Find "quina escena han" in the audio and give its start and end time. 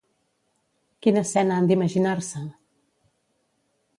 1.07-1.69